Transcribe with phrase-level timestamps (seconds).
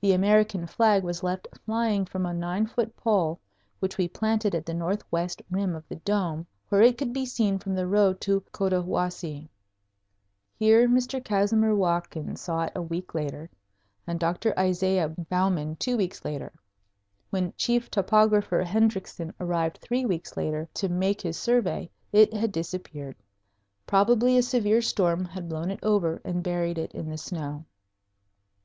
[0.00, 3.40] The American flag was left flying from a nine foot pole,
[3.80, 7.58] which we planted at the northwest rim of the dome, where it could be seen
[7.58, 9.48] from the road to Cotahuasi.
[10.54, 11.20] Here Mr.
[11.24, 13.50] Casimir Watkins saw it a week later
[14.06, 14.56] and Dr.
[14.56, 16.52] Isaiah Bowman two weeks later.
[17.30, 23.16] When Chief Topographer Hendriksen arrived three weeks later to make his survey, it had disappeared.
[23.88, 27.64] Probably a severe storm had blown it over and buried it in the snow.